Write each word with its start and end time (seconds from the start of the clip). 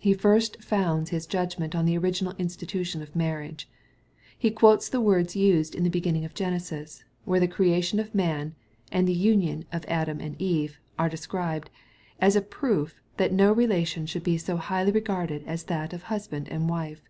He 0.00 0.12
first 0.12 0.60
founds 0.60 1.10
His 1.10 1.24
judgment 1.24 1.72
on 1.76 1.84
the 1.86 1.96
original 1.96 2.34
institution 2.36 3.00
of 3.00 3.14
marriage. 3.14 3.68
He 4.36 4.50
quotes 4.50 4.88
the 4.88 5.00
words 5.00 5.36
used 5.36 5.72
in 5.76 5.84
the 5.84 5.88
beginning 5.88 6.24
of 6.24 6.34
Genesis, 6.34 7.04
where 7.24 7.38
the 7.38 7.46
creation 7.46 8.00
of 8.00 8.12
man, 8.12 8.56
and 8.90 9.06
the 9.06 9.14
union 9.14 9.66
of 9.70 9.84
Adam 9.86 10.20
and 10.20 10.34
Eve, 10.42 10.80
are 10.98 11.08
described, 11.08 11.70
as 12.18 12.34
a 12.34 12.40
proof 12.42 13.00
that 13.18 13.32
no 13.32 13.52
relation 13.52 14.04
should 14.04 14.24
be 14.24 14.36
so 14.36 14.56
highly 14.56 14.90
regarded 14.90 15.44
as 15.46 15.62
that 15.66 15.92
of 15.92 16.02
husband 16.10 16.48
and 16.48 16.68
wife. 16.68 17.08